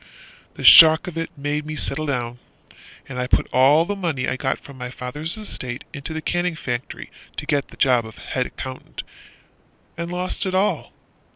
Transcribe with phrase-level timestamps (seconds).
[0.55, 2.39] The shock of it made me settle down
[3.07, 6.55] And I put all the money I got from my father's estate Into the canning
[6.55, 9.03] factory, to get the job Of head accountant,
[9.95, 10.91] and lost it all.